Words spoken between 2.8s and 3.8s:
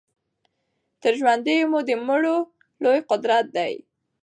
لوی قوت دی